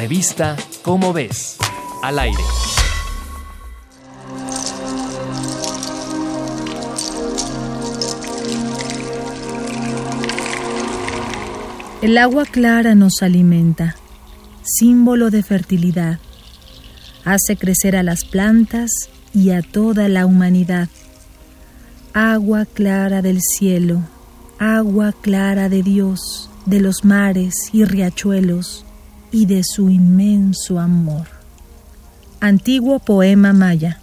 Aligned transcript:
Revista 0.00 0.56
Cómo 0.80 1.12
ves, 1.12 1.58
al 2.02 2.18
aire. 2.18 2.42
El 12.00 12.16
agua 12.16 12.46
clara 12.46 12.94
nos 12.94 13.20
alimenta, 13.20 13.96
símbolo 14.62 15.28
de 15.28 15.42
fertilidad. 15.42 16.18
Hace 17.26 17.58
crecer 17.58 17.94
a 17.94 18.02
las 18.02 18.24
plantas 18.24 18.90
y 19.34 19.50
a 19.50 19.60
toda 19.60 20.08
la 20.08 20.24
humanidad. 20.24 20.88
Agua 22.14 22.64
clara 22.64 23.20
del 23.20 23.42
cielo, 23.42 24.00
agua 24.58 25.12
clara 25.12 25.68
de 25.68 25.82
Dios, 25.82 26.48
de 26.64 26.80
los 26.80 27.04
mares 27.04 27.68
y 27.74 27.84
riachuelos 27.84 28.86
y 29.32 29.46
de 29.46 29.62
su 29.64 29.90
inmenso 29.90 30.78
amor. 30.78 31.26
Antiguo 32.40 32.98
poema 32.98 33.52
maya. 33.52 34.00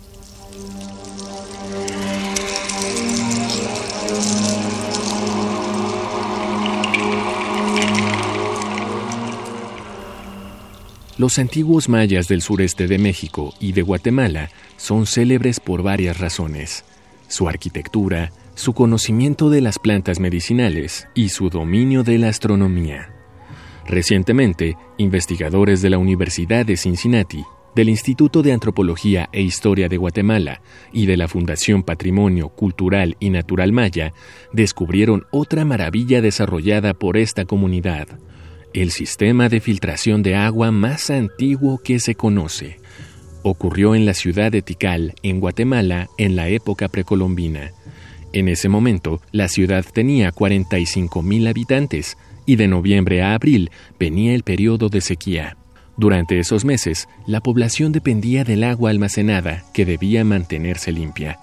Los 11.17 11.39
antiguos 11.39 11.89
mayas 11.89 12.27
del 12.27 12.43
sureste 12.43 12.87
de 12.87 12.99
México 12.99 13.55
y 13.59 13.71
de 13.71 13.81
Guatemala 13.81 14.51
son 14.77 15.07
célebres 15.07 15.59
por 15.59 15.81
varias 15.81 16.19
razones. 16.19 16.85
Su 17.27 17.49
arquitectura, 17.49 18.31
su 18.53 18.73
conocimiento 18.73 19.49
de 19.49 19.61
las 19.61 19.79
plantas 19.79 20.19
medicinales 20.19 21.07
y 21.15 21.29
su 21.29 21.49
dominio 21.49 22.03
de 22.03 22.19
la 22.19 22.29
astronomía. 22.29 23.16
Recientemente, 23.87 24.75
investigadores 24.97 25.81
de 25.81 25.89
la 25.89 25.97
Universidad 25.97 26.65
de 26.65 26.75
Cincinnati, 26.75 27.45
del 27.73 27.89
Instituto 27.89 28.41
de 28.41 28.51
Antropología 28.51 29.29
e 29.31 29.41
Historia 29.41 29.87
de 29.87 29.97
Guatemala 29.97 30.61
y 30.91 31.05
de 31.05 31.15
la 31.15 31.27
Fundación 31.27 31.83
Patrimonio 31.83 32.49
Cultural 32.49 33.15
y 33.19 33.29
Natural 33.29 33.71
Maya 33.71 34.13
descubrieron 34.51 35.25
otra 35.31 35.63
maravilla 35.63 36.21
desarrollada 36.21 36.95
por 36.95 37.17
esta 37.17 37.45
comunidad, 37.45 38.07
el 38.73 38.91
sistema 38.91 39.47
de 39.47 39.61
filtración 39.61 40.21
de 40.21 40.35
agua 40.35 40.71
más 40.71 41.09
antiguo 41.09 41.77
que 41.77 41.99
se 41.99 42.15
conoce. 42.15 42.79
Ocurrió 43.43 43.95
en 43.95 44.05
la 44.05 44.15
ciudad 44.15 44.51
de 44.51 44.61
Tikal, 44.61 45.13
en 45.23 45.39
Guatemala, 45.39 46.09
en 46.17 46.35
la 46.35 46.49
época 46.49 46.89
precolombina. 46.89 47.71
En 48.33 48.49
ese 48.49 48.67
momento, 48.67 49.21
la 49.31 49.47
ciudad 49.47 49.85
tenía 49.93 50.31
45.000 50.31 51.47
habitantes 51.47 52.17
y 52.47 52.55
de 52.55 52.67
noviembre 52.67 53.21
a 53.21 53.35
abril 53.35 53.69
venía 53.99 54.33
el 54.33 54.41
periodo 54.41 54.89
de 54.89 55.01
sequía. 55.01 55.57
Durante 55.97 56.39
esos 56.39 56.65
meses, 56.65 57.07
la 57.27 57.41
población 57.41 57.91
dependía 57.91 58.43
del 58.43 58.63
agua 58.63 58.89
almacenada, 58.89 59.63
que 59.73 59.85
debía 59.85 60.23
mantenerse 60.23 60.91
limpia. 60.91 61.39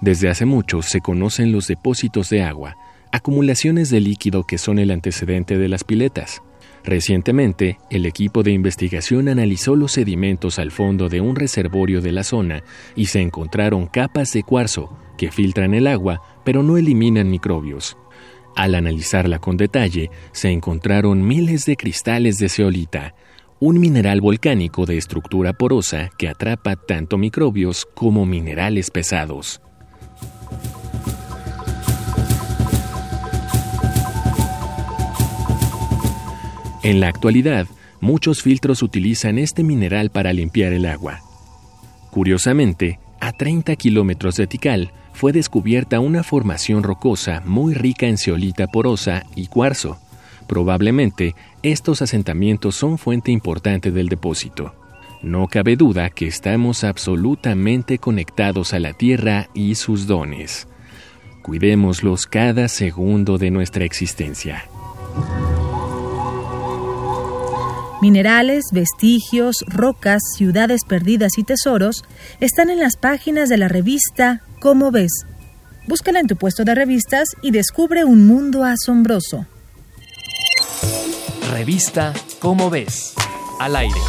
Desde 0.00 0.28
hace 0.28 0.44
mucho 0.44 0.82
se 0.82 1.00
conocen 1.00 1.50
los 1.50 1.66
depósitos 1.66 2.28
de 2.28 2.42
agua, 2.42 2.76
acumulaciones 3.10 3.90
de 3.90 4.00
líquido 4.00 4.44
que 4.44 4.58
son 4.58 4.78
el 4.78 4.90
antecedente 4.90 5.58
de 5.58 5.68
las 5.68 5.82
piletas. 5.82 6.42
Recientemente, 6.84 7.78
el 7.90 8.06
equipo 8.06 8.42
de 8.42 8.52
investigación 8.52 9.28
analizó 9.28 9.76
los 9.76 9.92
sedimentos 9.92 10.58
al 10.58 10.70
fondo 10.70 11.08
de 11.08 11.20
un 11.20 11.36
reservorio 11.36 12.00
de 12.00 12.12
la 12.12 12.22
zona 12.22 12.62
y 12.94 13.06
se 13.06 13.20
encontraron 13.20 13.86
capas 13.86 14.32
de 14.32 14.42
cuarzo 14.42 14.96
que 15.16 15.30
filtran 15.30 15.74
el 15.74 15.86
agua 15.86 16.20
pero 16.44 16.62
no 16.62 16.76
eliminan 16.76 17.30
microbios. 17.30 17.96
Al 18.58 18.74
analizarla 18.74 19.38
con 19.38 19.56
detalle, 19.56 20.10
se 20.32 20.50
encontraron 20.50 21.24
miles 21.24 21.64
de 21.64 21.76
cristales 21.76 22.38
de 22.38 22.48
zeolita, 22.48 23.14
un 23.60 23.78
mineral 23.78 24.20
volcánico 24.20 24.84
de 24.84 24.98
estructura 24.98 25.52
porosa 25.52 26.10
que 26.18 26.28
atrapa 26.28 26.74
tanto 26.74 27.18
microbios 27.18 27.86
como 27.94 28.26
minerales 28.26 28.90
pesados. 28.90 29.60
En 36.82 36.98
la 36.98 37.06
actualidad, 37.06 37.68
muchos 38.00 38.42
filtros 38.42 38.82
utilizan 38.82 39.38
este 39.38 39.62
mineral 39.62 40.10
para 40.10 40.32
limpiar 40.32 40.72
el 40.72 40.86
agua. 40.86 41.20
Curiosamente, 42.10 42.98
a 43.20 43.30
30 43.30 43.76
kilómetros 43.76 44.34
de 44.34 44.48
Tikal 44.48 44.90
fue 45.18 45.32
descubierta 45.32 45.98
una 45.98 46.22
formación 46.22 46.84
rocosa 46.84 47.42
muy 47.44 47.74
rica 47.74 48.06
en 48.06 48.18
ceolita 48.18 48.68
porosa 48.68 49.24
y 49.34 49.48
cuarzo. 49.48 49.98
Probablemente 50.46 51.34
estos 51.64 52.02
asentamientos 52.02 52.76
son 52.76 52.98
fuente 52.98 53.32
importante 53.32 53.90
del 53.90 54.08
depósito. 54.08 54.76
No 55.20 55.48
cabe 55.48 55.74
duda 55.74 56.10
que 56.10 56.28
estamos 56.28 56.84
absolutamente 56.84 57.98
conectados 57.98 58.72
a 58.74 58.78
la 58.78 58.92
Tierra 58.92 59.48
y 59.54 59.74
sus 59.74 60.06
dones. 60.06 60.68
Cuidémoslos 61.42 62.26
cada 62.26 62.68
segundo 62.68 63.38
de 63.38 63.50
nuestra 63.50 63.84
existencia. 63.84 64.66
Minerales, 68.00 68.66
vestigios, 68.72 69.64
rocas, 69.66 70.22
ciudades 70.36 70.82
perdidas 70.84 71.38
y 71.38 71.42
tesoros 71.42 72.04
están 72.38 72.70
en 72.70 72.78
las 72.78 72.96
páginas 72.96 73.48
de 73.48 73.56
la 73.56 73.66
revista 73.66 74.44
Cómo 74.60 74.90
ves. 74.90 75.12
Búscala 75.86 76.20
en 76.20 76.26
tu 76.26 76.36
puesto 76.36 76.64
de 76.64 76.74
revistas 76.74 77.28
y 77.42 77.50
descubre 77.50 78.04
un 78.04 78.26
mundo 78.26 78.64
asombroso. 78.64 79.46
Revista 81.50 82.12
Cómo 82.40 82.68
ves. 82.68 83.14
Al 83.60 83.76
aire. 83.76 84.00